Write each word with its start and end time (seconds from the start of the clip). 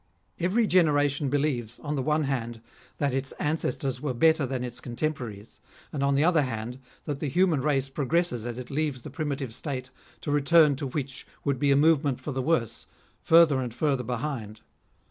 Every 0.39 0.65
generation 0.65 1.29
believes, 1.29 1.77
on 1.83 1.95
the 1.95 2.01
one, 2.01 2.23
hand, 2.23 2.59
that 2.97 3.13
its 3.13 3.33
ancestors 3.33 4.01
were 4.01 4.15
better 4.15 4.47
than 4.47 4.63
its 4.63 4.81
contem 4.81 5.13
poraries; 5.13 5.59
and 5.93 6.01
on 6.03 6.15
the 6.15 6.23
other 6.23 6.41
hand, 6.41 6.79
that 7.05 7.19
the 7.19 7.29
human 7.29 7.61
race 7.61 7.87
progresses 7.87 8.43
as 8.47 8.57
it 8.57 8.71
leaves 8.71 9.03
the 9.03 9.11
primitive 9.11 9.53
state, 9.53 9.91
to 10.21 10.31
return 10.31 10.75
to 10.77 10.87
which 10.87 11.27
would 11.45 11.59
be 11.59 11.69
a 11.71 11.75
movement 11.75 12.19
for 12.19 12.31
the 12.31 12.41
worse, 12.41 12.87
further 13.21 13.59
and] 13.61 13.75
further 13.75 14.03
behind. 14.03 14.61